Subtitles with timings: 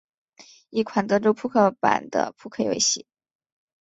[0.71, 3.05] 一款德州扑克版的扑克游戏。